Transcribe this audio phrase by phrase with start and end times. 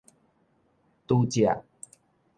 [1.05, 1.61] 拄才